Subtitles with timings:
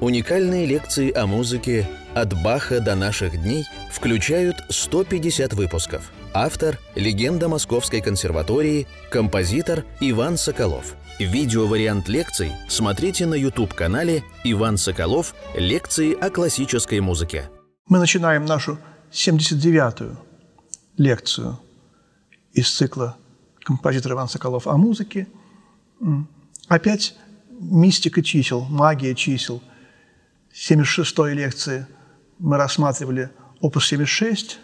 [0.00, 6.12] Уникальные лекции о музыке «От Баха до наших дней» включают 150 выпусков.
[6.32, 10.94] Автор– легенда Московской консерватории, композитор Иван Соколов.
[11.18, 15.34] Видеовариант лекций смотрите на YouTube-канале «Иван Соколов.
[15.56, 17.50] Лекции о классической музыке».
[17.88, 18.78] Мы начинаем нашу
[19.10, 20.16] 79-ю
[20.96, 21.58] лекцию
[22.52, 23.16] из цикла
[23.64, 25.26] композитор Иван Соколов о музыке.
[26.68, 27.16] Опять
[27.58, 29.60] мистика чисел, магия чисел–
[30.58, 31.86] 76-й лекции
[32.38, 33.30] мы рассматривали
[33.60, 34.58] опус 76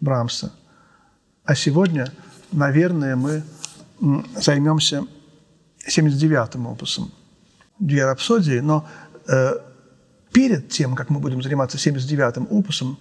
[0.00, 0.52] Брамса,
[1.44, 2.12] а сегодня,
[2.52, 3.42] наверное, мы
[4.36, 5.06] займемся
[5.88, 7.12] 79-м опусом
[7.78, 8.86] «Две рапсодии», но
[9.26, 9.52] э,
[10.32, 12.98] перед тем, как мы будем заниматься 79-м опусом,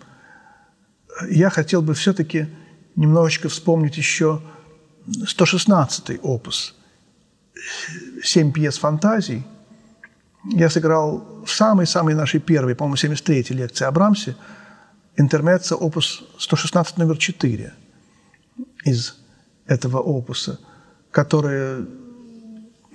[1.29, 2.47] я хотел бы все-таки
[2.95, 4.41] немножечко вспомнить еще
[5.07, 6.75] 116-й опус
[8.23, 9.43] «Семь пьес фантазий»,
[10.43, 14.35] я сыграл в самой-самой нашей первой, по-моему, 73-й лекции о Брамсе,
[15.15, 17.73] интермеца опус 116 номер 4
[18.85, 19.15] из
[19.65, 20.59] этого опуса,
[21.11, 21.85] которое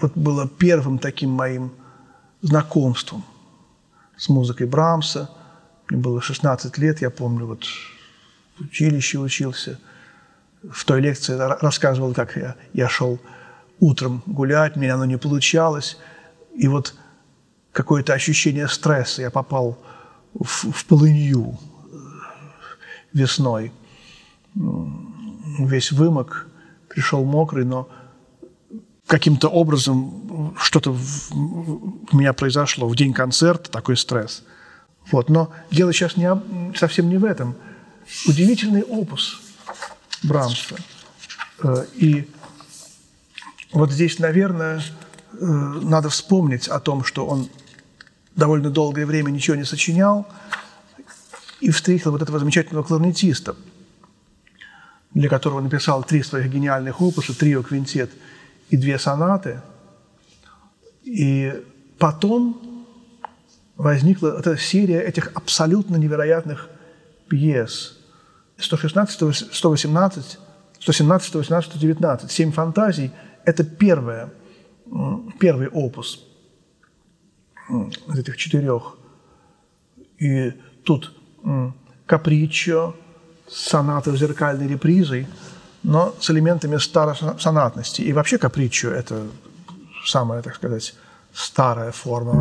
[0.00, 1.72] вот было первым таким моим
[2.40, 3.24] знакомством
[4.16, 5.30] с музыкой Брамса.
[5.88, 7.64] Мне было 16 лет, я помню, вот
[8.56, 9.78] в училище учился.
[10.62, 13.18] В той лекции рассказывал, как я, я шел
[13.80, 15.98] утром гулять, мне оно не получалось.
[16.54, 16.94] И вот
[17.72, 19.22] какое-то ощущение стресса.
[19.22, 19.78] Я попал
[20.34, 21.96] в, в полынью э,
[23.12, 23.72] весной.
[24.54, 26.46] Весь вымок,
[26.88, 27.88] пришел мокрый, но
[29.06, 34.44] каким-то образом что-то у меня произошло в день концерта, такой стресс.
[35.10, 35.28] Вот.
[35.28, 36.30] Но дело сейчас не,
[36.76, 37.54] совсем не в этом.
[38.26, 39.40] Удивительный опус
[40.22, 40.76] Брамса.
[41.62, 42.28] Э, и
[43.72, 44.82] вот здесь, наверное,
[45.32, 47.48] э, надо вспомнить о том, что он
[48.36, 50.26] довольно долгое время ничего не сочинял,
[51.60, 53.54] и встретил вот этого замечательного кларнетиста,
[55.14, 58.10] для которого написал три своих гениальных опуса, трио, квинтет
[58.70, 59.62] и две сонаты.
[61.04, 61.52] И
[61.98, 62.86] потом
[63.76, 66.68] возникла эта серия этих абсолютно невероятных
[67.28, 67.98] пьес.
[68.56, 70.38] 116, 118,
[70.80, 72.30] 117, 118, 119.
[72.30, 73.12] «Семь фантазий»–
[73.44, 74.30] это первое,
[75.38, 76.24] первый опус–
[77.68, 78.96] из этих четырех.
[80.18, 80.52] И
[80.84, 81.14] тут
[82.06, 82.94] капричо,
[83.48, 85.26] соната с зеркальной репризой,
[85.82, 88.02] но с элементами старосонатности.
[88.02, 89.26] И вообще капричо– это
[90.06, 90.94] самая, так сказать,
[91.32, 92.32] старая форма.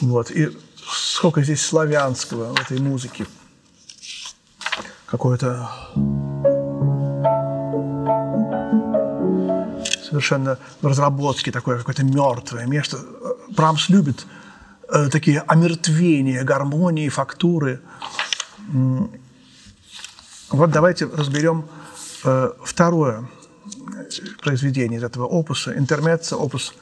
[0.00, 0.30] Вот.
[0.30, 0.48] И
[0.86, 3.26] сколько здесь славянского в этой музыке–
[5.06, 5.70] какое-то
[10.08, 12.98] совершенно в разработке такое какое-то мертвое место.
[13.50, 14.26] Брамс любит
[14.88, 17.80] э, такие омертвения, гармонии, фактуры.
[20.50, 21.66] Вот давайте разберем
[22.24, 23.28] э, второе
[24.42, 26.74] произведение из этого опуса, интермеца, опус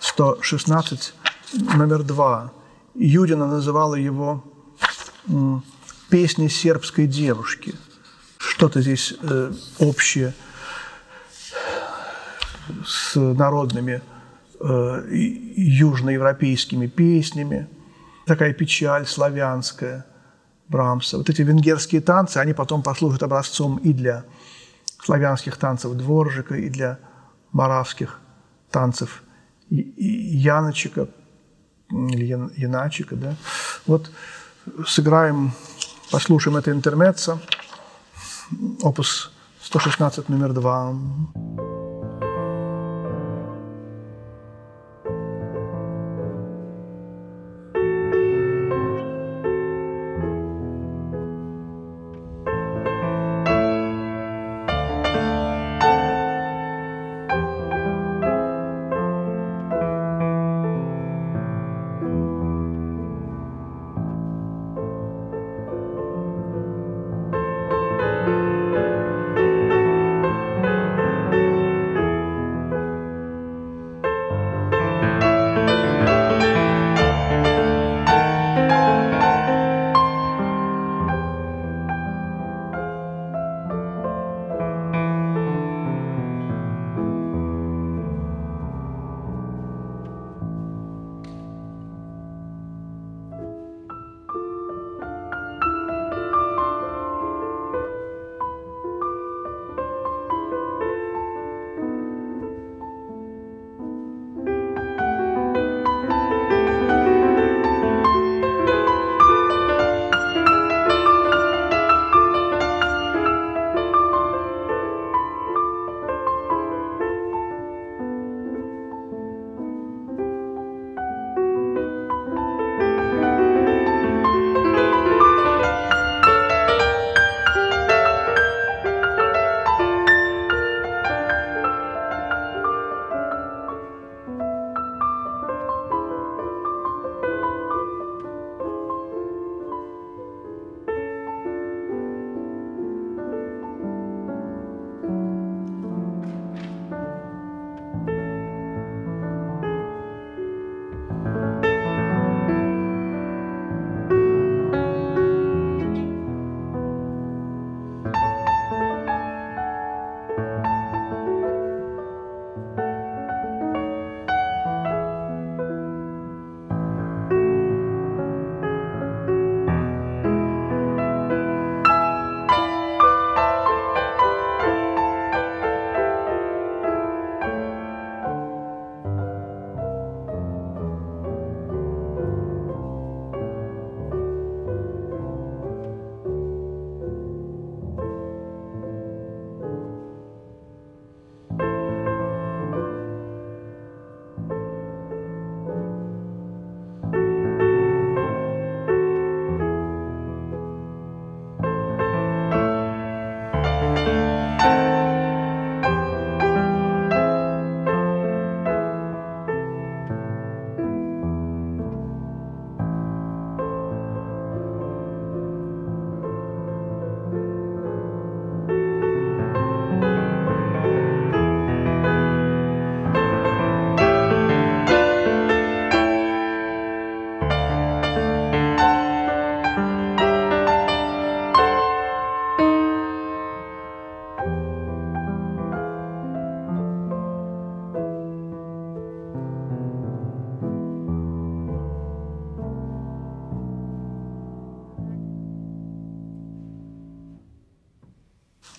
[0.00, 1.14] 116,
[1.76, 2.52] номер два.
[2.94, 4.44] Юдина называла его
[6.12, 7.74] песни сербской девушки.
[8.36, 10.34] Что-то здесь э, общее
[12.84, 14.02] с народными
[14.60, 17.66] э, южноевропейскими песнями.
[18.26, 20.04] Такая печаль славянская
[20.68, 21.16] Брамса.
[21.16, 24.24] Вот эти венгерские танцы, они потом послужат образцом и для
[25.02, 26.98] славянских танцев Дворжика, и для
[27.52, 28.20] маравских
[28.70, 29.22] танцев
[29.70, 31.08] Яночика,
[31.88, 33.34] или Яначика, да.
[33.86, 34.10] Вот
[34.86, 35.52] сыграем
[36.12, 37.40] Послушаем это интермеццо,
[38.82, 40.94] опус 116 номер 2.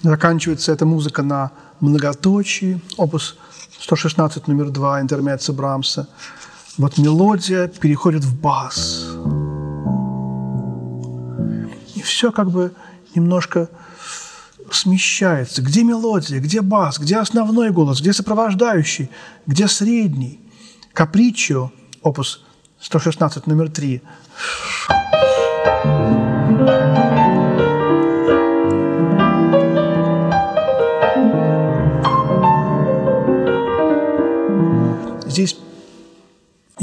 [0.04, 3.38] Заканчивается эта музыка на многоточии, опус
[3.80, 6.10] 116, номер 2, интермеца Брамса.
[6.78, 9.06] Вот мелодия переходит в бас.
[11.96, 12.74] И все как бы
[13.16, 13.70] немножко
[14.70, 15.62] смещается.
[15.62, 19.10] Где мелодия, где бас, где основной голос, где сопровождающий,
[19.48, 20.42] где средний.
[20.92, 21.72] Капричо,
[22.02, 22.44] опус
[22.82, 24.02] 116, номер 3.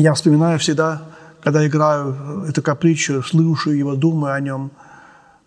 [0.01, 1.03] Я вспоминаю всегда,
[1.43, 4.71] когда играю эту капричу, слышу его, думаю о нем.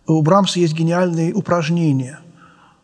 [0.05, 2.19] У Брамса есть гениальные упражнения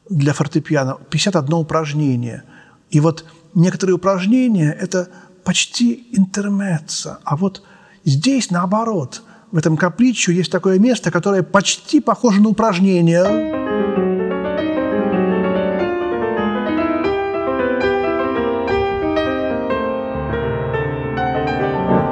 [0.09, 0.97] для фортепиано.
[1.09, 2.43] 51 упражнение.
[2.89, 5.09] И вот некоторые упражнения– это
[5.43, 7.19] почти интермеца.
[7.23, 7.63] А вот
[8.03, 13.68] здесь, наоборот, в этом капричу есть такое место, которое почти похоже на упражнение.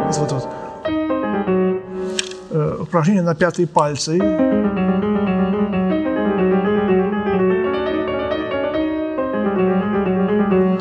[0.08, 0.48] Вот, вот.
[2.50, 4.18] Э, упражнение на пятые пальцы.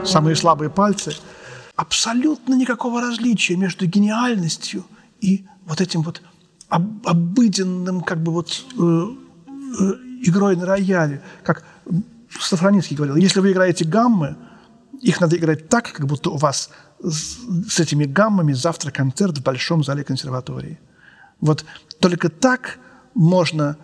[0.05, 1.13] Самые слабые пальцы.
[1.75, 4.85] Абсолютно никакого различия между гениальностью
[5.21, 6.23] и вот этим вот
[6.69, 9.93] об, обыденным как бы вот э, э,
[10.23, 11.21] игрой на рояле.
[11.43, 11.65] Как
[12.41, 14.37] Сафроницкий говорил, если вы играете гаммы,
[15.03, 16.71] их надо играть так, как будто у вас
[17.03, 17.39] с,
[17.69, 20.79] с этими гаммами завтра концерт в большом зале консерватории.
[21.41, 21.65] Вот
[22.01, 22.79] только так
[23.15, 23.77] можно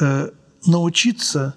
[0.00, 0.30] э,
[0.66, 1.54] научиться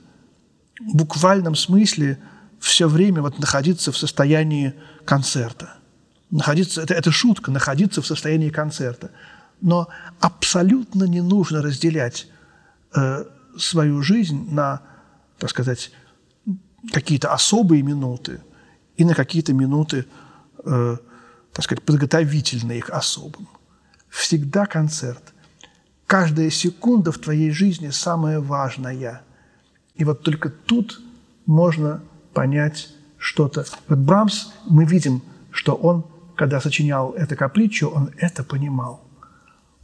[0.80, 2.20] в буквальном смысле
[2.60, 4.74] все время вот находиться в состоянии
[5.06, 5.78] концерта.
[6.32, 9.12] Находиться, это, это шутка, находиться в состоянии концерта.
[9.62, 9.88] Но
[10.20, 12.28] абсолютно не нужно разделять
[12.96, 13.26] э,
[13.58, 14.82] свою жизнь на,
[15.38, 15.92] так сказать,
[16.92, 18.42] какие-то особые минуты
[18.98, 20.06] и на какие-то минуты,
[20.66, 20.98] э,
[21.54, 23.48] так сказать, подготовительные к особым.
[24.10, 25.34] Всегда концерт.
[26.08, 29.22] Каждая секунда в твоей жизни самая важная.
[29.96, 31.02] И вот только тут
[31.46, 32.02] можно
[32.34, 33.66] понять что-то.
[33.88, 36.06] Вот Брамс, мы видим, что он,
[36.36, 39.02] когда сочинял это капричо, он это понимал.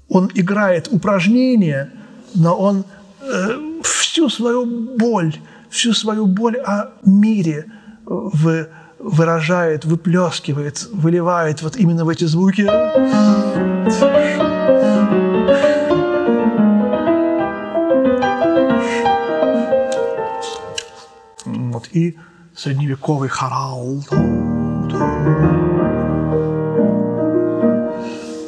[0.09, 1.91] Он играет упражнения,
[2.35, 2.85] но он
[3.21, 5.33] э, всю свою боль,
[5.69, 7.71] всю свою боль о мире
[8.05, 8.67] в,
[9.03, 12.67] выражает, выплескивает, выливает вот именно в эти звуки.
[21.45, 22.17] Вот, и
[22.55, 24.03] средневековый хорал.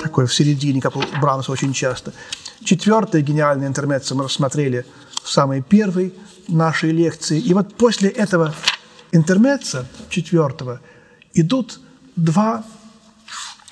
[0.01, 2.13] Такое в середине, как у Брамса очень часто.
[2.63, 4.85] Четвертое гениальное интермеццо мы рассмотрели
[5.23, 6.13] в самой первой
[6.47, 7.39] нашей лекции.
[7.39, 8.53] И вот после этого
[9.13, 10.79] интермеца четвертого
[11.33, 11.79] идут
[12.15, 12.63] два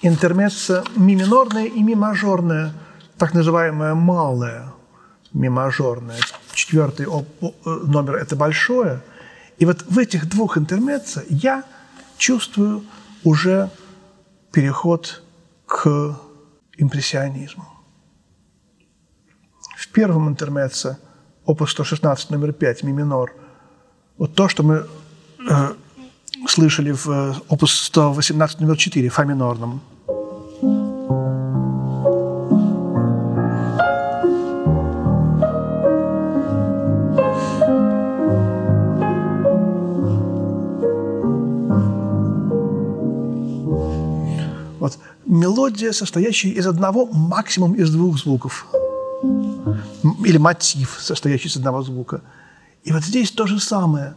[0.02, 2.74] интермеца ми минорное и ми мажорное,
[3.18, 4.72] так называемое малое
[5.34, 6.20] ми мажорное.
[6.54, 7.06] Четвертый
[7.64, 9.02] номер– это большое–
[9.62, 11.64] и вот в этих двух интермеццо я
[12.18, 12.84] чувствую
[13.24, 13.70] уже
[14.52, 15.22] переход
[15.68, 16.18] к
[16.78, 17.68] импрессионизму.
[19.78, 20.98] В первом интермеццо,
[21.46, 23.36] опус 116, номер 5, ми минор,
[24.18, 24.86] вот то, что мы э,
[26.48, 29.82] слышали в э, опус 118, номер 4, фа минорном–
[45.42, 48.68] мелодия, состоящая из одного, максимум из двух звуков.
[50.26, 52.22] Или мотив, состоящий из одного звука.
[52.84, 54.16] И вот здесь то же самое.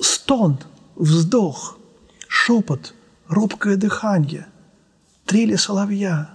[0.00, 0.58] Стон,
[0.96, 1.78] вздох,
[2.28, 2.94] шепот,
[3.28, 4.46] робкое дыхание,
[5.24, 6.34] трели соловья,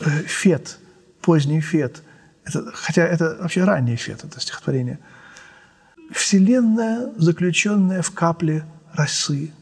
[0.00, 0.78] э, фет,
[1.20, 2.02] поздний фет.
[2.44, 4.98] Это, хотя это вообще ранний фет, это стихотворение.
[6.12, 8.64] Вселенная, заключенная в капле
[8.94, 9.52] росы,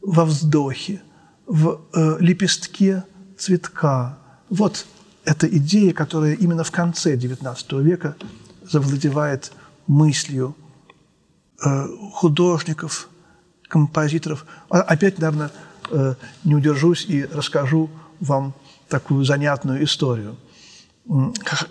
[0.00, 1.00] во вздохе–
[1.46, 3.04] в э, лепестке
[3.36, 4.18] цветка.
[4.48, 4.86] Вот
[5.24, 8.16] эта идея, которая именно в конце XIX века
[8.62, 9.52] завладевает
[9.86, 10.56] мыслью
[12.12, 13.08] художников,
[13.68, 14.46] композиторов.
[14.68, 15.50] А, опять, наверное,
[15.90, 16.14] э,
[16.44, 17.90] не удержусь и расскажу
[18.20, 18.54] вам
[18.88, 20.36] такую занятную историю,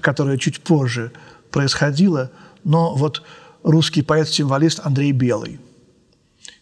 [0.02, 1.12] которая чуть позже
[1.52, 2.32] происходила,
[2.64, 3.24] но вот
[3.64, 5.60] русский поэт-символист Андрей Белый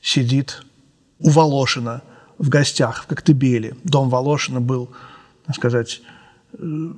[0.01, 0.63] сидит
[1.19, 2.01] у Волошина–
[2.39, 3.75] в гостях в Коктебеле.
[3.83, 4.89] Дом Волошина был,
[5.45, 6.01] так сказать,
[6.53, 6.93] э,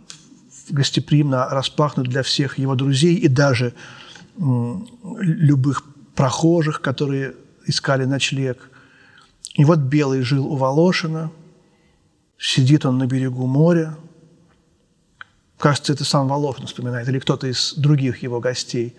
[0.69, 3.73] гостеприимно распахнут для всех его друзей и даже
[4.37, 5.83] любых
[6.15, 8.69] прохожих, которые искали ночлег.
[9.55, 11.31] И вот Белый жил у Волошина,
[12.37, 13.97] сидит он на берегу моря.
[15.57, 18.95] Кажется, это сам Волошин вспоминает, или кто-то из других его гостей.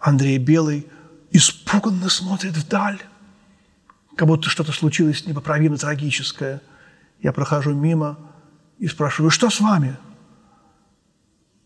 [0.00, 0.86] Андрей Белый
[1.30, 3.00] испуганно смотрит вдаль,
[4.16, 6.60] как будто что-то случилось непоправимо трагическое.
[7.20, 8.18] Я прохожу мимо
[8.78, 9.96] и спрашиваю, что с вами?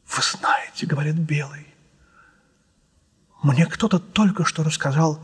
[0.06, 1.66] Вы знаете, говорит Белый,
[3.42, 5.18] мне кто-то только что рассказал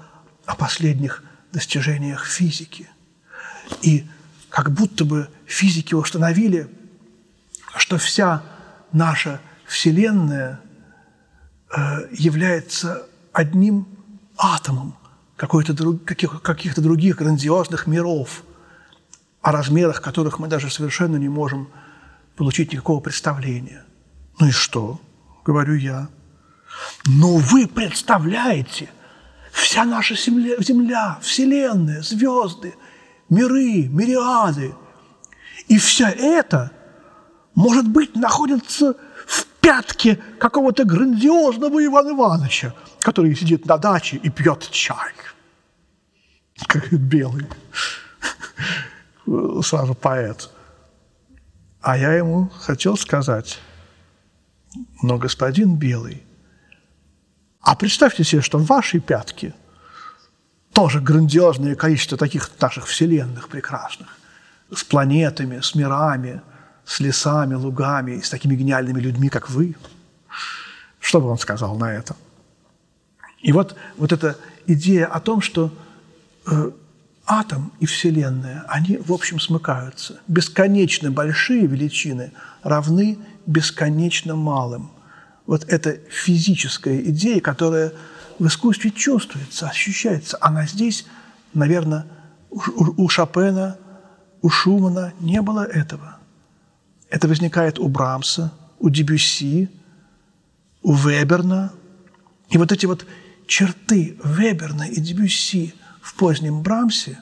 [0.47, 1.23] о последних
[1.53, 2.89] достижениях физики.
[3.83, 4.07] И
[4.49, 6.69] как будто бы физики установили,
[7.77, 8.43] что вся
[8.93, 10.61] наша Вселенная
[11.71, 13.87] э, является одним
[14.37, 14.97] атомом
[15.37, 18.43] каких-то каких, каких других грандиозных миров,
[19.41, 21.69] о размерах которых мы даже совершенно не можем
[22.37, 23.85] получить никакого представления.
[24.41, 25.01] Ну и что?
[25.45, 26.09] Говорю я.
[27.07, 28.91] Но вы представляете,
[29.53, 32.75] вся наша земля, земля, Вселенная, звезды,
[33.29, 34.75] миры, мириады,
[35.69, 36.71] и все это,
[37.55, 38.95] может быть, находится
[39.27, 45.13] в пятке какого-то грандиозного Ивана Ивановича, который сидит на даче и пьет чай.
[46.67, 47.47] Как белый.
[49.63, 50.51] Сразу поэт.
[51.81, 53.61] А я ему хотел сказать,
[55.03, 56.23] но господин Белый,
[57.61, 59.55] а представьте себе, что в вашей пятке
[60.73, 64.09] тоже грандиозное количество таких наших вселенных прекрасных,
[64.75, 66.41] с планетами, с мирами,
[66.85, 69.77] с лесами, лугами, с такими гениальными людьми, как вы.
[71.01, 72.17] Что бы он сказал на это?
[73.41, 74.37] И вот, вот эта
[74.67, 75.73] идея о том, что
[76.47, 76.71] э,
[77.27, 80.21] атом и Вселенная, они, в общем, смыкаются.
[80.29, 84.91] Бесконечно большие величины равны бесконечно малым–
[85.49, 87.95] вот эта физическая идея, которая
[88.39, 91.07] в искусстве чувствуется, ощущается, она здесь,
[91.55, 92.05] наверное,
[92.51, 93.79] у Шопена,
[94.43, 96.19] у Шумана не было этого.
[97.09, 99.71] Это возникает у Брамса, у Дебюсси,
[100.83, 101.73] у Веберна.
[102.51, 103.07] И вот эти вот
[103.47, 107.19] черты Веберна и Дебюсси в позднем Брамсе,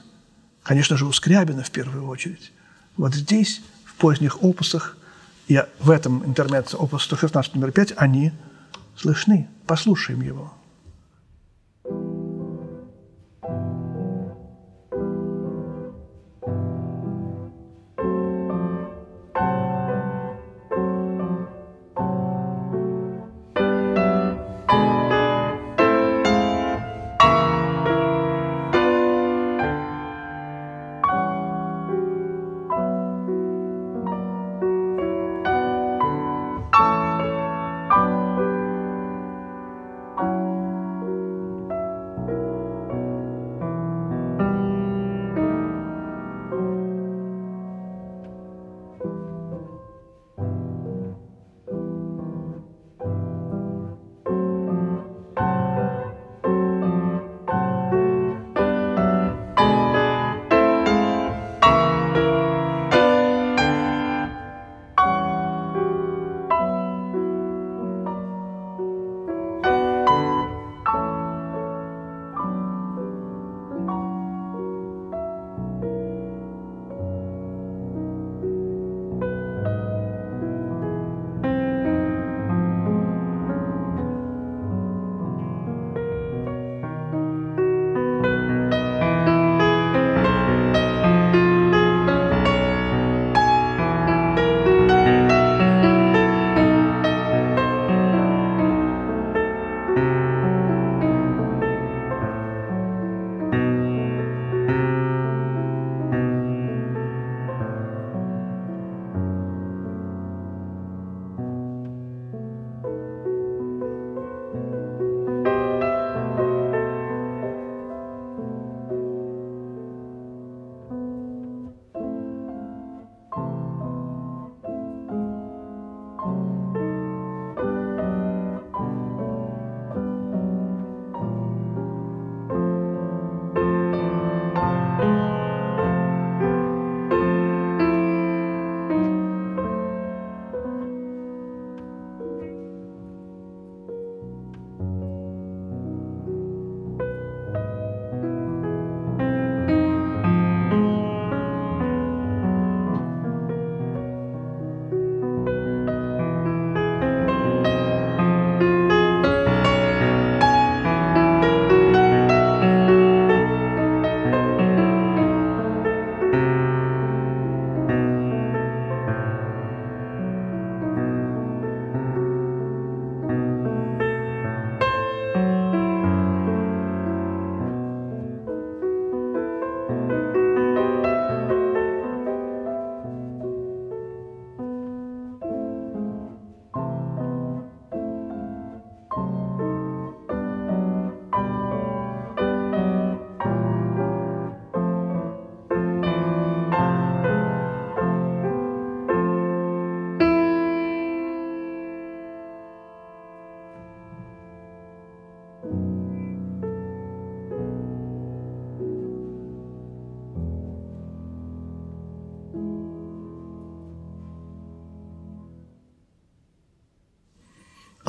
[0.63, 2.51] конечно же, у Скрябина в первую очередь,
[2.97, 4.96] вот здесь, в поздних опусах,
[5.47, 8.31] и в этом интермеце опус 116 номер 5 они
[8.95, 9.47] слышны.
[9.65, 10.53] Послушаем его.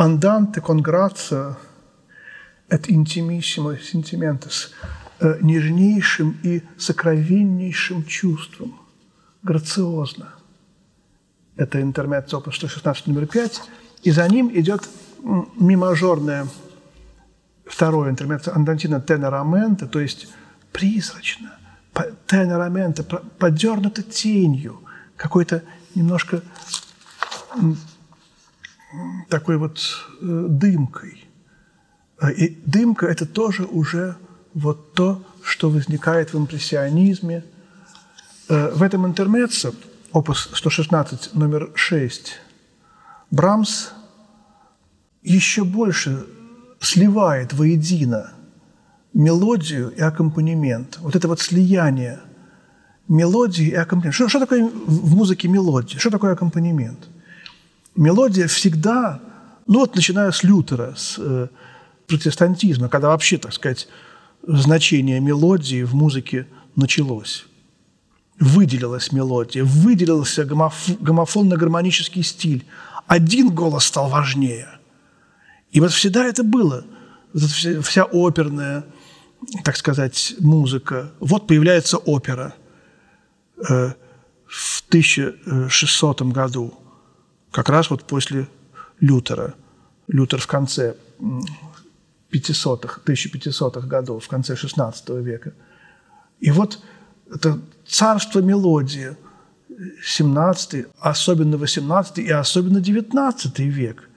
[0.01, 1.57] Andante con grazia
[2.69, 4.73] et intimissimo sentimentus
[5.19, 8.79] э, нежнейшим и сокровеннейшим чувством,
[9.43, 10.35] грациозно.
[11.57, 13.63] Это интермеццо опус 116 номер 5.
[14.05, 14.89] И за ним идет
[15.59, 16.47] мимажорное
[17.67, 20.29] второе интермеццо андантина тенорамента, то есть
[20.71, 21.59] призрачно,
[22.29, 24.81] тенорамента, подернуто тенью,
[25.17, 25.65] какой-то
[25.97, 26.41] немножко
[29.29, 29.79] такой вот
[30.21, 31.25] э, дымкой.
[32.19, 34.17] А, и дымка– это тоже уже
[34.55, 37.45] вот то, что возникает в импрессионизме.
[38.49, 39.75] Э, в этом интермеццо,
[40.13, 42.41] опус 116, номер 6,
[43.31, 43.91] Брамс
[45.23, 46.27] еще больше
[46.81, 48.33] сливает воедино
[49.13, 50.99] мелодию и аккомпанемент.
[51.01, 52.21] Вот это вот слияние
[53.07, 54.15] мелодии и аккомпанемента.
[54.15, 55.99] Что, что такое в музыке мелодия?
[55.99, 57.09] Что такое аккомпанемент?
[57.99, 59.21] Мелодия всегда,
[59.67, 61.49] ну вот начиная с Лютера, с э,
[62.07, 63.89] протестантизма, когда вообще, так сказать,
[64.47, 67.47] значение мелодии в музыке началось.
[68.39, 72.65] Выделилась мелодия, выделился гомоф, гомофонно-гармонический стиль.
[73.09, 74.69] Один голос стал важнее.
[75.73, 76.85] И вот всегда это было.
[77.33, 78.85] Вот вся, вся оперная,
[79.65, 81.11] так сказать, музыка.
[81.19, 82.55] Вот появляется опера
[83.69, 83.93] э,
[84.47, 86.79] в 1600 году–
[87.51, 88.47] как раз вот после
[89.01, 89.55] Лютера.
[90.09, 90.95] Лютер в конце
[92.33, 95.53] 500-х, 1500-х годов, в конце 16 века.
[96.41, 96.81] И вот
[97.31, 99.17] это царство мелодии,
[100.03, 104.09] 17 особенно 18 и особенно 19 век.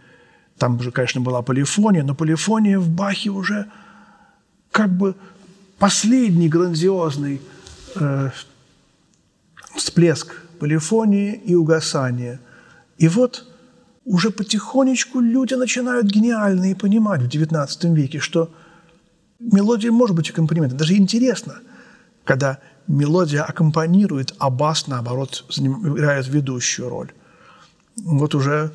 [0.58, 3.72] Там уже, конечно, была полифония, но полифония в Бахе уже
[4.72, 5.16] как бы
[5.78, 7.42] последний грандиозный
[7.96, 8.30] э,
[9.76, 12.40] всплеск полифонии и угасания–
[13.02, 13.48] и вот
[14.06, 18.52] уже потихонечку люди начинают гениальные понимать в XIX веке, что
[19.40, 20.78] мелодия может быть аккомпанементом.
[20.78, 21.56] Даже интересно,
[22.24, 27.12] когда мелодия аккомпанирует, а бас, наоборот, играет ведущую роль.
[27.96, 28.72] Вот уже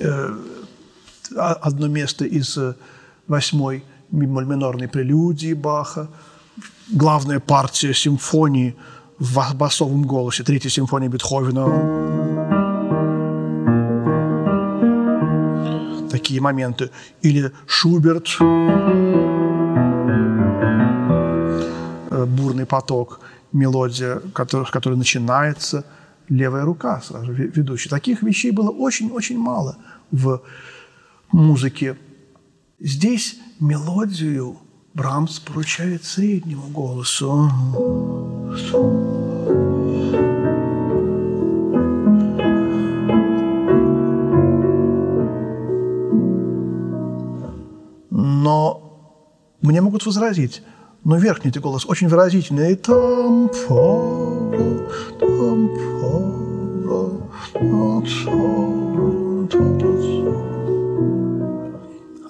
[0.00, 0.30] э,
[1.36, 2.58] одно место из
[3.26, 6.08] восьмой минорной прелюдии Баха–
[6.88, 8.76] главная партия симфонии
[9.18, 11.66] в басовом голосе, третья симфония Бетховена.
[16.10, 16.90] Такие моменты.
[17.22, 18.36] Или Шуберт,
[22.10, 23.20] э, бурный поток,
[23.52, 25.84] мелодия, который, который начинается,
[26.28, 27.88] левая рука сразу ведущая.
[27.90, 29.76] Таких вещей было очень-очень мало
[30.10, 30.42] в
[31.32, 31.96] музыке.
[32.80, 34.58] Здесь мелодию
[34.94, 37.50] Брамс поручает среднему голосу.
[48.10, 48.96] Но
[49.60, 50.62] мне могут возразить,
[51.02, 52.76] но верхний ты голос очень выразительный.
[52.76, 53.50] Там
[55.18, 55.70] там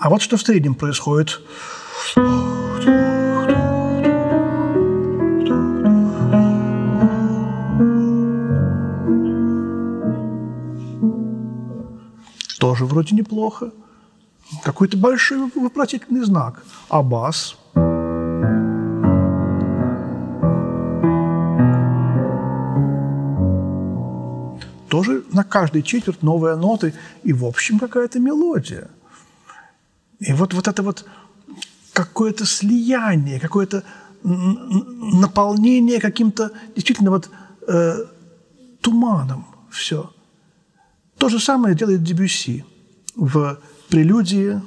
[0.00, 1.40] а вот что в среднем происходит.
[2.14, 2.22] Тоже
[12.87, 13.72] вроде неплохо.
[14.62, 16.62] Какой-то большой вопросительный знак.
[16.88, 17.57] А бас?
[24.88, 28.88] Тоже на каждой четверть новые ноты и, в общем, какая-то мелодия.
[30.20, 31.05] И вот, вот это вот
[31.94, 33.85] какое-то слияние, какое-то
[34.22, 37.30] наполнение каким-то действительно вот
[37.68, 38.04] э,
[38.80, 40.11] туманом все.
[41.18, 42.64] То же самое делает Дебюсси
[43.14, 44.61] в прелюдии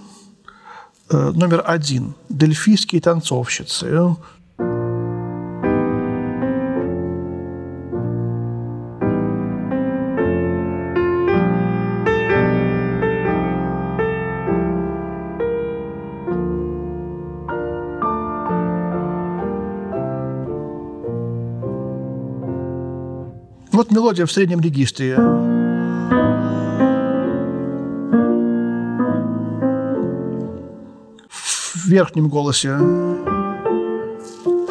[1.09, 4.15] э, номер один «Дельфийские танцовщицы».
[23.77, 25.15] Вот мелодия в среднем регистре.
[31.29, 32.75] В верхнем голосе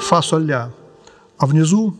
[0.01, 0.73] фа соль ля,
[1.39, 1.95] а внизу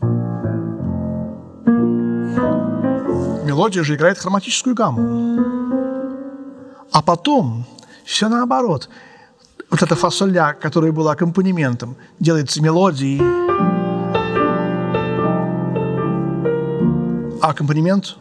[3.45, 5.39] мелодия же играет хроматическую гамму.
[6.91, 7.63] А потом
[8.03, 8.89] все наоборот.
[9.69, 13.46] Вот эта фа соль ля, которая была аккомпанементом, делается мелодией
[17.49, 18.17] аккомпанемент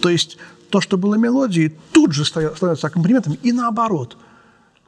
[0.00, 0.38] То есть
[0.70, 4.16] то, что было мелодией, тут же становится аккомпанементом, и наоборот.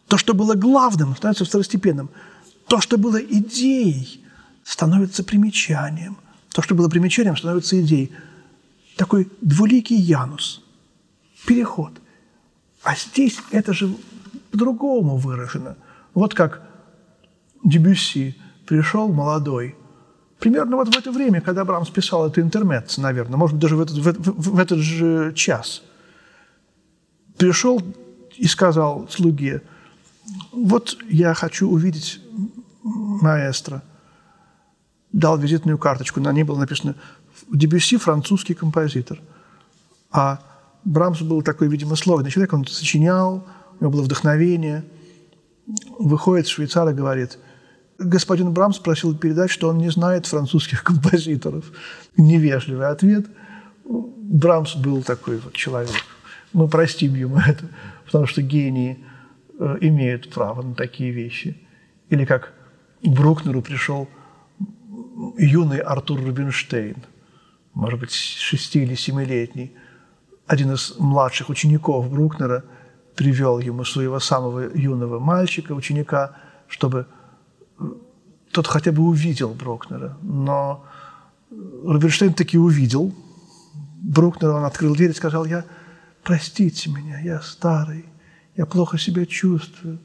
[0.08, 2.08] То, что было главным, становится второстепенным.
[2.68, 4.24] То, что было идеей,
[4.64, 6.16] становится примечанием.
[6.52, 8.12] То, что было примечанием, становится идеей.
[8.96, 10.62] Такой двуликий янус.
[11.46, 11.92] Переход.
[12.82, 13.94] А здесь это же
[14.50, 15.76] по-другому выражено.
[16.14, 16.62] Вот как
[17.64, 19.76] Дебюсси пришел молодой,
[20.38, 23.80] примерно вот в это время, когда Брамс писал это интермет, наверное, может быть, даже в
[23.80, 25.82] этот, в, в этот же час,
[27.36, 27.82] пришел
[28.36, 29.62] и сказал слуге,
[30.52, 32.20] вот я хочу увидеть
[32.82, 33.82] маэстро.
[35.12, 36.94] Дал визитную карточку, на ней было написано
[37.50, 39.20] Дебюсси– французский композитор.
[40.10, 40.40] А
[40.84, 43.44] Брамс был такой, видимо, сложный человек, он сочинял,
[43.78, 44.84] у него было вдохновение.
[45.98, 47.38] Выходит швейцар и говорит,
[48.00, 51.70] господин Брамс просил передать, что он не знает французских композиторов.
[52.16, 53.26] Невежливый ответ.
[53.84, 56.04] Брамс был такой вот человек.
[56.52, 57.64] Мы простим ему это,
[58.06, 59.04] потому что гении
[59.58, 61.56] э, имеют право на такие вещи.
[62.08, 62.52] Или как
[63.02, 64.08] Брукнеру пришел
[65.38, 66.96] юный Артур Рубинштейн,
[67.74, 69.72] может быть, шести- или семилетний,
[70.46, 72.64] один из младших учеников Брукнера
[73.14, 76.36] привел ему своего самого юного мальчика, ученика,
[76.66, 77.06] чтобы
[78.52, 80.16] тот хотя бы увидел Брукнера.
[80.22, 80.84] Но
[81.50, 83.14] Рубинштейн таки увидел.
[84.02, 85.64] Брукнера он открыл дверь и сказал, я,
[86.22, 88.06] простите меня, я старый,
[88.56, 89.98] я плохо себя чувствую,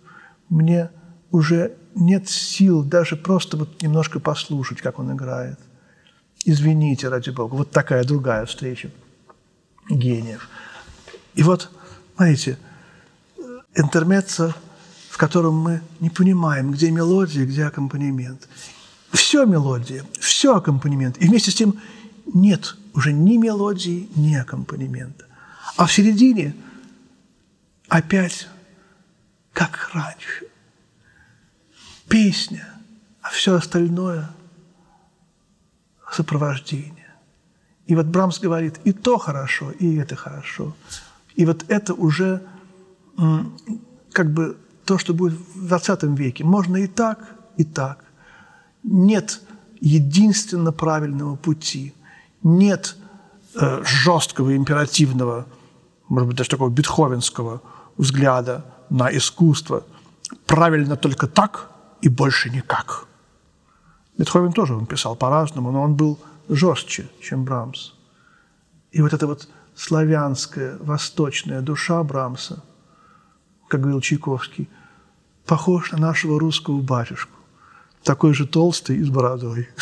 [0.50, 0.90] мне
[1.32, 5.60] уже нет сил даже просто вот немножко послушать, как он играет.
[6.44, 7.56] Извините, ради Бога.
[7.56, 8.92] Вот такая другая встреча
[9.90, 10.50] гениев.
[11.34, 11.72] И вот,
[12.18, 12.58] знаете,
[13.76, 14.54] интермеццо,
[15.16, 18.50] в котором мы не понимаем, где мелодия, где аккомпанемент.
[19.14, 21.16] Все мелодия, все аккомпанемент.
[21.22, 21.80] И вместе с тем
[22.34, 25.26] нет уже ни мелодии, ни аккомпанемента.
[25.78, 26.54] А в середине
[27.88, 28.50] опять,
[29.54, 30.48] как раньше,
[32.10, 32.68] песня,
[33.22, 34.30] а все остальное–
[36.12, 37.14] сопровождение.
[37.88, 40.76] И вот Брамс говорит, и то хорошо, и это хорошо.
[41.36, 42.42] И вот это уже
[44.12, 46.44] как бы то, что будет в 20 веке.
[46.44, 47.20] Можно и так,
[47.58, 48.06] и так.
[48.84, 49.42] Нет
[49.82, 51.94] единственно правильного пути.
[52.44, 52.96] Нет
[53.56, 55.46] э, жесткого, императивного,
[56.08, 57.62] может быть, даже такого бетховенского
[57.98, 59.84] взгляда на искусство.
[60.46, 61.70] Правильно только так
[62.02, 63.08] и больше никак.
[64.18, 66.20] Бетховен тоже он писал по-разному, но он был
[66.50, 67.94] жестче, чем Брамс.
[68.92, 72.64] И вот эта вот славянская, восточная душа Брамса,
[73.68, 74.70] как говорил Чайковский,
[75.46, 77.32] похож на нашего русского батюшку.
[78.04, 79.70] Такой же толстый и с бородой.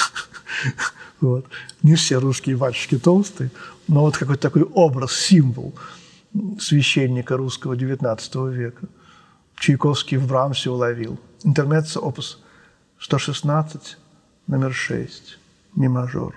[1.19, 1.45] Вот.
[1.83, 3.49] Не все русские батюшки толстые,
[3.87, 5.73] но вот какой-то такой образ, символ
[6.59, 8.87] священника русского XIX века.
[9.55, 11.17] Чайковский в Брамсе уловил.
[11.43, 12.39] Интермеццо, опус
[12.99, 13.97] 116,
[14.47, 15.39] номер 6,
[15.75, 16.35] ми мажор.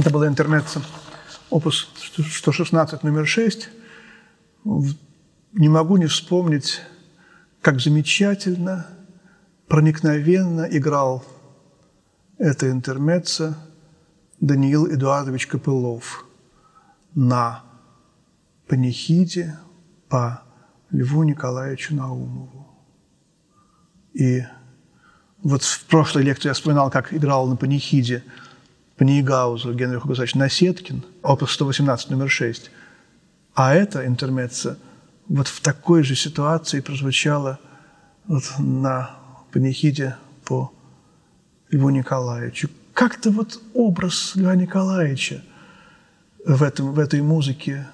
[0.00, 0.80] Это была интермеца,
[1.50, 1.86] опус
[2.16, 3.68] 116, номер 6.
[4.64, 6.80] Не могу не вспомнить,
[7.60, 8.86] как замечательно,
[9.68, 11.22] проникновенно играл
[12.38, 13.58] это интермеца
[14.40, 16.24] Даниил Эдуардович Копылов
[17.14, 17.62] на
[18.68, 19.58] панихиде
[20.08, 20.44] по
[20.90, 22.66] Льву Николаевичу Наумову.
[24.14, 24.46] И
[25.42, 28.24] вот в прошлой лекции я вспоминал, как играл на панихиде
[29.00, 32.70] по Нейгаузу Генрих Гусач Насеткин, опус 118, номер 6.
[33.54, 34.78] А это интермеца
[35.26, 37.58] вот в такой же ситуации прозвучало
[38.26, 39.12] вот на
[39.52, 40.70] панихиде по
[41.70, 42.68] Льву Николаевичу.
[42.92, 45.42] Как-то вот образ Льва Николаевича
[46.44, 47.88] в, этом, в этой музыке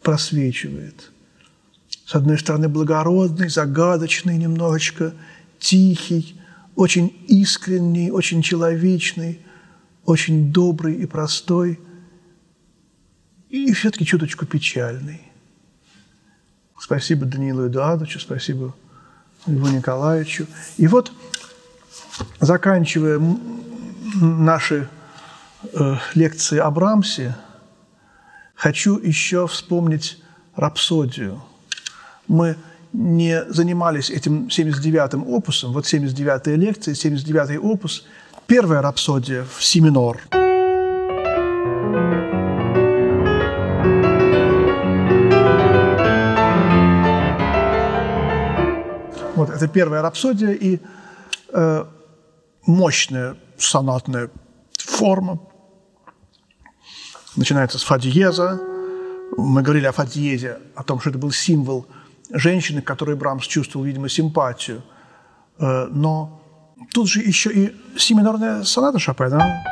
[0.00, 1.10] просвечивает.
[2.06, 5.12] С одной стороны, благородный, загадочный немножечко,
[5.58, 6.40] тихий,
[6.76, 9.43] очень искренний, очень человечный,
[10.04, 11.80] очень добрый и простой,
[13.48, 15.20] и все-таки чуточку печальный.
[16.78, 18.74] Спасибо Даниилу Эдуардовичу, спасибо
[19.46, 20.46] Льву Николаевичу.
[20.76, 21.12] И вот,
[22.40, 23.20] заканчивая
[24.20, 24.88] наши
[25.72, 27.36] э, лекции о Брамсе,
[28.54, 30.22] хочу еще вспомнить
[30.56, 31.42] рапсодию.
[32.28, 32.56] Мы
[32.92, 35.72] не занимались этим 79-м опусом.
[35.72, 38.04] Вот 79-я лекция, 79-й опус.
[38.46, 40.20] Первая рапсодия в си минор.
[49.34, 50.78] Вот это первая рапсодия и
[51.52, 51.84] э,
[52.66, 54.30] мощная сонатная
[54.78, 55.40] форма.
[57.36, 58.60] Начинается с фа диеза.
[59.36, 61.86] Мы говорили о фа диезе, о том, что это был символ–
[62.30, 64.82] женщины, к которой Брамс чувствовал, видимо, симпатию.
[65.58, 66.40] Э, но
[66.92, 69.62] тут же еще и семинорная соната Шопена.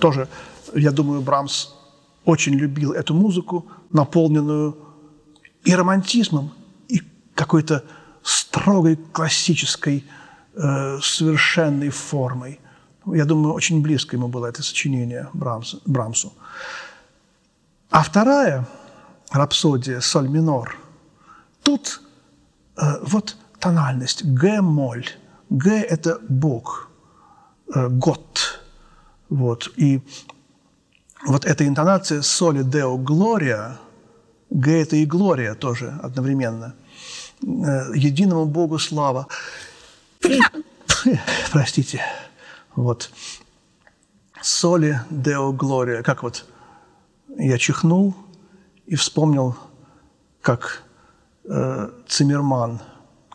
[0.00, 0.28] тоже,
[0.74, 1.74] я думаю, Брамс
[2.24, 4.76] очень любил эту музыку, наполненную
[5.64, 6.52] и романтизмом,
[6.88, 7.02] и
[7.34, 7.84] какой-то
[8.22, 10.04] строгой классической
[10.54, 12.60] э, совершенной формой.
[13.06, 16.32] Я думаю, очень близко ему было это сочинение Брамс, Брамсу.
[17.90, 18.68] А вторая
[19.30, 20.76] рапсодия «Соль минор»,
[21.62, 22.00] тут
[22.76, 25.06] э, вот тональность Г-моль.
[25.48, 26.90] Г– это Бог,
[27.74, 28.60] э, Год–
[29.30, 29.72] вот.
[29.76, 30.02] И
[31.26, 33.78] вот эта интонация «соли део глория»,
[34.50, 36.74] «г»– это и «глория» тоже одновременно.
[37.42, 39.26] Э, «Единому Богу слава».
[41.52, 42.00] Простите.
[42.74, 43.10] Вот.
[44.40, 46.02] «Соли део глория».
[46.02, 46.46] Как вот
[47.38, 48.14] я чихнул
[48.86, 49.56] и вспомнил,
[50.40, 50.82] как
[51.44, 52.80] э, Циммерман,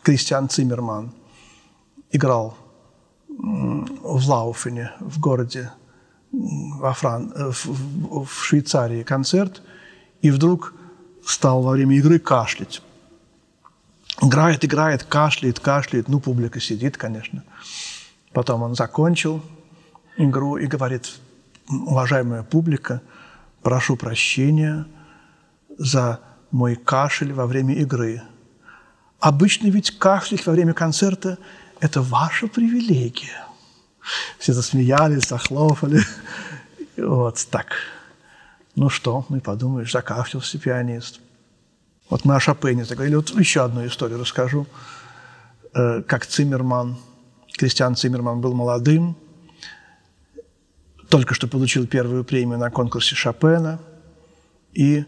[0.02, 1.12] Кристиан Циммерман
[2.10, 2.56] играл
[3.28, 5.70] в Лауфене, в городе
[6.32, 7.32] во Фран...
[7.34, 9.62] Э, в, в Швейцарии концерт,
[10.22, 10.74] и вдруг
[11.24, 12.82] стал во время игры кашлять.
[14.22, 16.08] Играет, играет, кашляет, кашляет.
[16.08, 17.44] Ну, публика сидит, конечно.
[18.32, 19.42] Потом он закончил
[20.16, 21.18] игру и говорит,
[21.68, 23.02] уважаемая публика,
[23.62, 24.86] прошу прощения
[25.78, 28.22] за мой кашель во время игры.
[29.20, 31.38] Обычно ведь кашлять во время концерта–
[31.80, 33.45] это ваша привилегия.
[34.38, 36.00] Все засмеялись, захлопали.
[36.96, 37.74] Вот так.
[38.74, 41.20] Ну что, ну и подумаешь, закашлялся пианист.
[42.08, 43.16] Вот мы о Шопене заговорили.
[43.16, 44.66] Вот еще одну историю расскажу.
[45.74, 46.96] Э, как Циммерман,
[47.52, 49.16] Кристиан Циммерман был молодым,
[51.08, 53.78] только что получил первую премию на конкурсе Шопена
[54.72, 55.04] и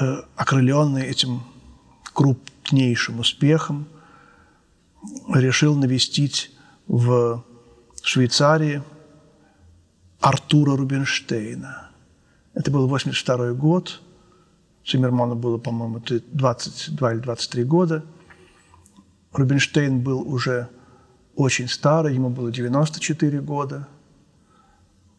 [0.00, 1.42] э, окрыленный этим
[2.12, 3.86] крупнейшим успехом
[5.32, 6.52] решил навестить
[6.86, 7.44] в
[8.06, 8.84] Швейцарии
[10.20, 11.90] Артура Рубинштейна.
[12.54, 14.00] Это был 82 год.
[14.84, 18.04] Циммерману было, по-моему, 22 или 23 года.
[19.32, 20.68] Рубинштейн был уже
[21.34, 23.88] очень старый, ему было 94 года.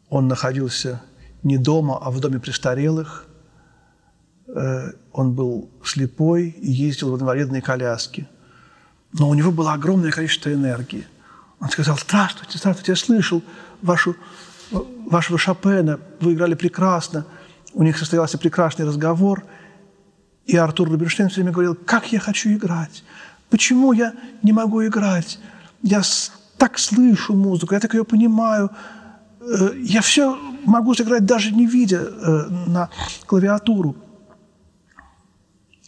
[0.07, 1.01] Он находился
[1.43, 3.27] не дома, а в доме престарелых.
[4.47, 8.29] Э, он был слепой и ездил в инвалидной коляске.
[9.11, 11.05] Но у него было огромное количество энергии–
[11.59, 13.41] он сказал, здравствуйте, здравствуйте, я слышал
[13.81, 14.15] вашу,
[14.71, 17.25] вашего Шопена, вы играли прекрасно,
[17.73, 19.43] у них состоялся прекрасный разговор,
[20.45, 23.03] И Артур Рубинштейн все время говорил, как я хочу играть,
[23.49, 25.39] почему я не могу играть,
[25.81, 26.01] я
[26.57, 28.69] так слышу музыку, я так ее понимаю,
[29.41, 32.89] э, я все могу сыграть даже не видя э, на
[33.25, 33.95] клавиатуру.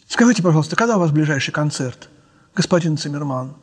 [0.08, 2.10] Скажите, пожалуйста, когда у вас ближайший концерт,
[2.56, 3.54] господин Циммерман?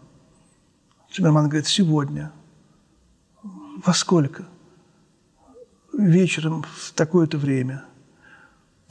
[1.16, 2.30] Циммерман говорит, сегодня.
[3.42, 4.44] Во сколько?
[5.94, 7.84] Вечером в такое-то время.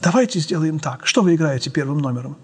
[0.00, 1.06] Давайте сделаем так.
[1.06, 2.36] Что вы играете первым номером?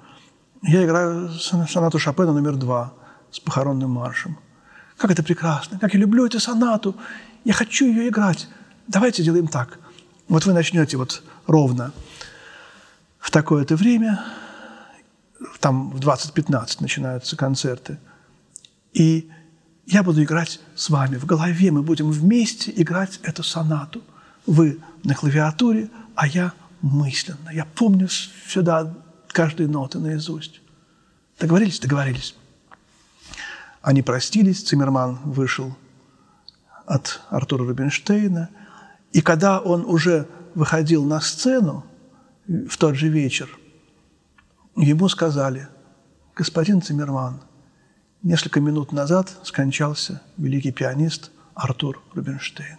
[0.62, 2.94] Я играю сонату Шопена номер два
[3.32, 4.38] с похоронным маршем.
[4.98, 6.94] Как это прекрасно, как я люблю эту сонату.
[7.42, 8.46] Я хочу ее играть.
[8.86, 9.80] Давайте сделаем так.
[10.28, 11.92] Вот вы начнете вот ровно
[13.18, 14.24] в такое-то время,
[15.58, 17.98] там в 20.15 начинаются концерты,
[18.92, 19.28] и
[19.86, 24.02] я буду играть с вами в голове, мы будем вместе играть эту сонату.
[24.46, 27.50] Вы на клавиатуре, а я мысленно.
[27.52, 28.94] Я помню сюда
[29.28, 30.60] каждые ноты наизусть.
[31.38, 31.80] Договорились?
[31.80, 32.36] Договорились.
[33.80, 35.76] Они простились, Циммерман вышел
[36.86, 38.48] от Артура Рубинштейна,
[39.12, 41.84] и когда он уже выходил на сцену
[42.46, 43.48] в тот же вечер,
[44.76, 45.68] ему сказали,
[46.34, 47.40] господин Циммерман,
[48.22, 52.78] несколько минут назад скончался великий пианист Артур Рубинштейн.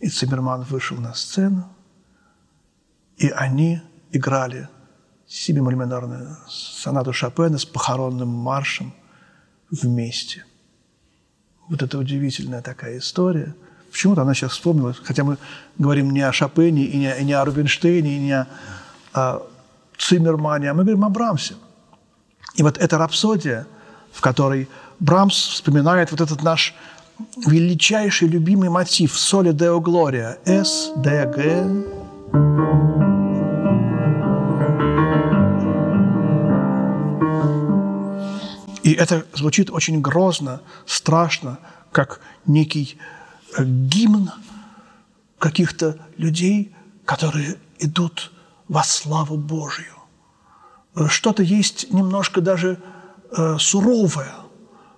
[0.00, 1.68] И Циммерман вышел на сцену,
[3.16, 3.80] и они
[4.12, 4.68] играли
[5.26, 5.76] си-бемоль
[6.48, 8.92] сонату Шопена с похоронным маршем
[9.70, 10.44] вместе.
[11.68, 13.54] Вот это удивительная такая история.
[13.90, 15.38] Почему-то она сейчас вспомнилась, хотя мы
[15.78, 18.46] говорим не о Шопене, и не, и не о Рубинштейне, и не о,
[19.12, 19.46] о
[19.96, 21.54] Циммермане, а мы говорим о Брамсе.
[22.56, 23.66] И вот эта рапсодия,
[24.14, 24.68] в которой
[25.00, 26.74] Брамс вспоминает вот этот наш
[27.46, 32.04] величайший любимый мотив «Соли Део Глория»– С, Д, Г,
[38.82, 41.58] и это звучит очень грозно, страшно,
[41.90, 42.98] как некий
[43.56, 44.30] э, гимн
[45.38, 48.30] каких-то людей, которые идут
[48.68, 49.94] во славу Божью.
[50.96, 52.78] Э, что-то есть немножко даже
[53.30, 54.32] э, суровое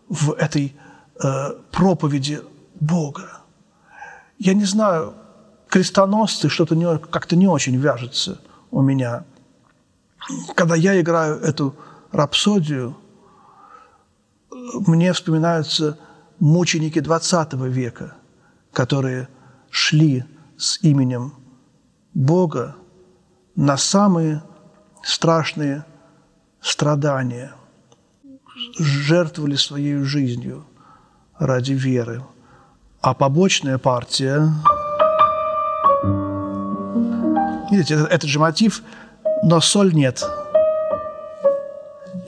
[0.08, 0.76] в этой
[1.22, 2.40] э, проповеди
[2.80, 3.40] Бога.
[4.38, 5.14] Я не знаю,
[5.68, 9.24] крестоносцы что-то как-то не очень вяжется у меня.
[10.54, 11.74] Когда я играю эту
[12.12, 12.96] рапсодию,
[14.50, 15.98] мне вспоминаются
[16.38, 18.14] мученики XX века,
[18.72, 19.28] которые
[19.70, 20.24] шли
[20.56, 21.34] с именем
[22.14, 22.76] Бога
[23.54, 24.42] на самые
[25.02, 25.84] страшные
[26.60, 27.54] страдания,
[28.78, 30.66] жертвовали своей жизнью
[31.38, 32.22] ради веры.
[33.00, 34.52] А побочная партия
[37.70, 38.82] Видите, этот, этот же мотив,
[39.42, 40.24] но соль нет.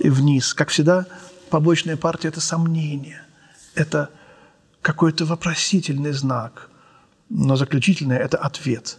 [0.01, 0.53] И вниз.
[0.55, 1.07] Как всегда,
[1.51, 3.23] побочная партия– это сомнение.
[3.75, 4.11] Это
[4.83, 6.71] какой-то вопросительный знак.
[7.29, 8.99] Но заключительное– это ответ.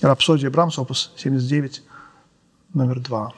[0.00, 1.82] Рапсодия Брамс, опус 79,
[2.74, 3.32] номер два.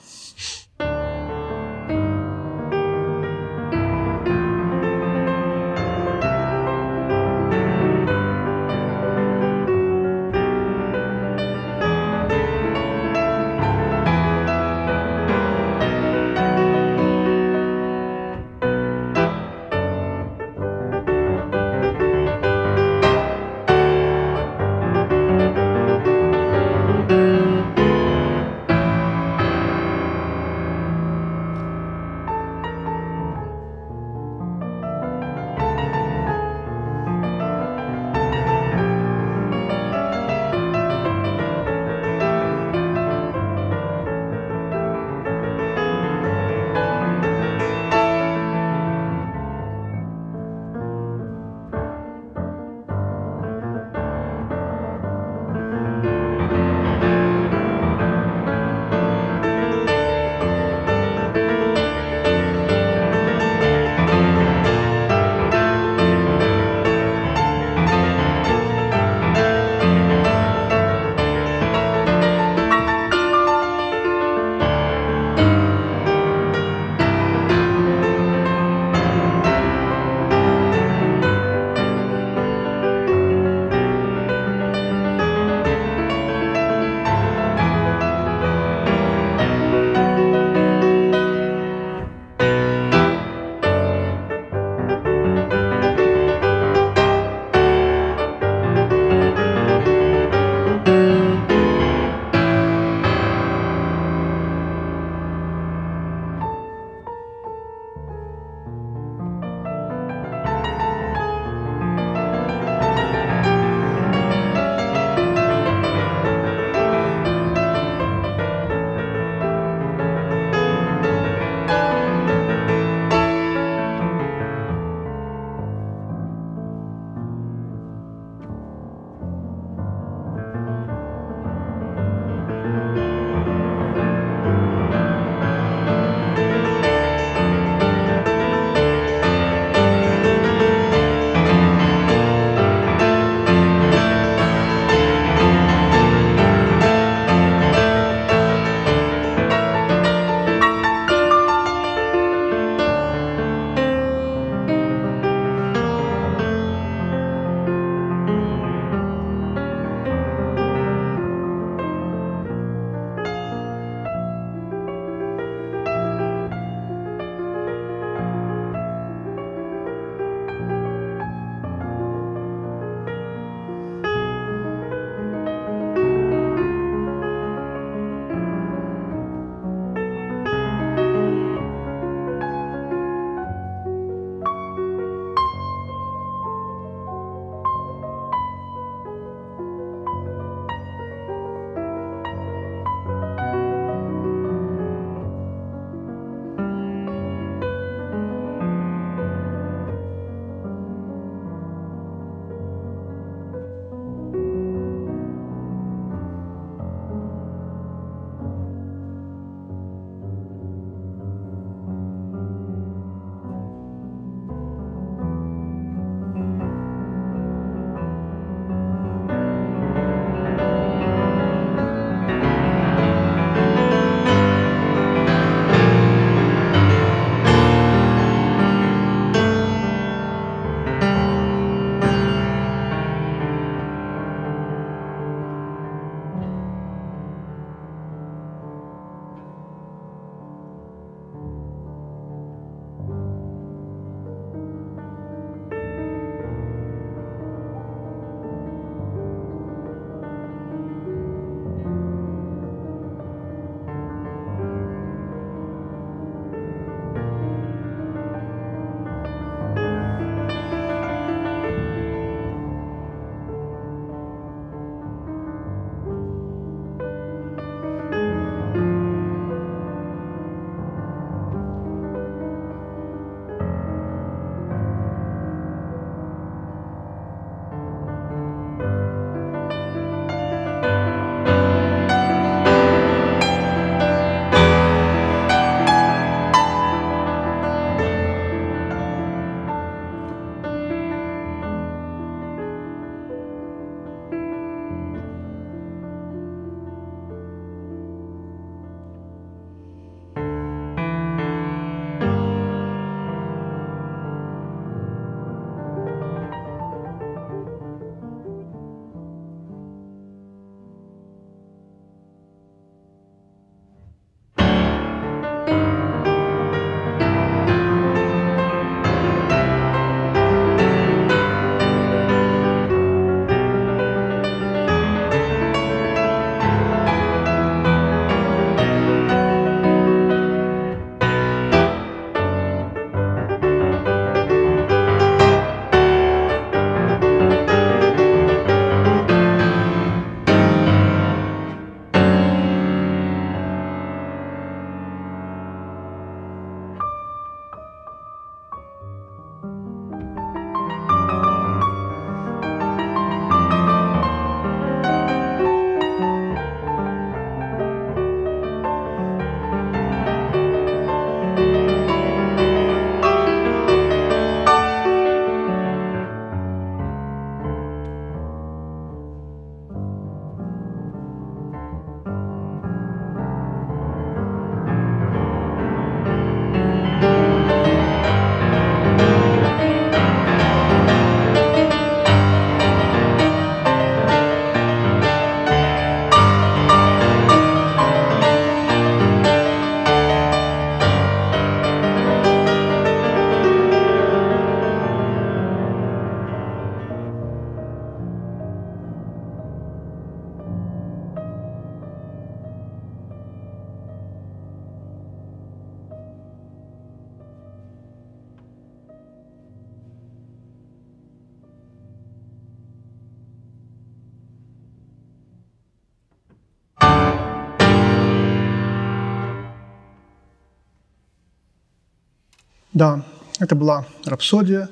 [422.98, 423.22] Да,
[423.60, 424.88] это была рапсодия,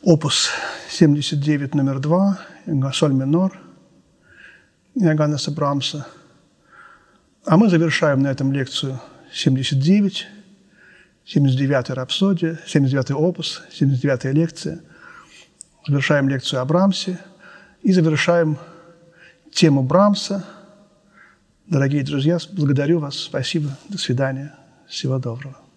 [0.00, 0.48] опус
[0.90, 2.38] 79, номер 2,
[2.92, 3.58] соль минор,
[4.94, 6.06] Иоганнеса Брамса.
[7.44, 9.00] А мы завершаем на этом лекцию
[9.32, 10.28] 79,
[11.26, 14.80] 79-я рапсодия, 79-й опус, 79-я лекция.
[15.88, 17.18] Завершаем лекцию о Брамсе
[17.82, 18.56] и завершаем
[19.52, 20.44] тему Брамса.
[21.66, 23.16] Дорогие друзья, благодарю вас.
[23.16, 23.76] Спасибо.
[23.88, 24.54] До свидания.
[24.86, 25.69] Всего доброго.